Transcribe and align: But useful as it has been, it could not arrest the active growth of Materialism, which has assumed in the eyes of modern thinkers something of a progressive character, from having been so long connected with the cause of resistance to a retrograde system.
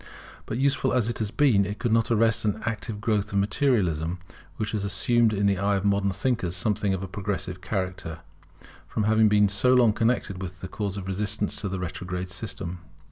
But 0.47 0.57
useful 0.57 0.93
as 0.93 1.09
it 1.09 1.19
has 1.19 1.29
been, 1.29 1.63
it 1.63 1.77
could 1.77 1.91
not 1.93 2.09
arrest 2.09 2.41
the 2.41 2.59
active 2.65 2.99
growth 2.99 3.31
of 3.33 3.37
Materialism, 3.37 4.17
which 4.57 4.71
has 4.71 4.83
assumed 4.83 5.31
in 5.31 5.45
the 5.45 5.59
eyes 5.59 5.77
of 5.77 5.85
modern 5.85 6.11
thinkers 6.11 6.55
something 6.55 6.91
of 6.95 7.03
a 7.03 7.07
progressive 7.07 7.61
character, 7.61 8.21
from 8.87 9.03
having 9.03 9.29
been 9.29 9.47
so 9.47 9.75
long 9.75 9.93
connected 9.93 10.41
with 10.41 10.59
the 10.61 10.67
cause 10.67 10.97
of 10.97 11.07
resistance 11.07 11.55
to 11.57 11.67
a 11.71 11.77
retrograde 11.77 12.31
system. 12.31 12.79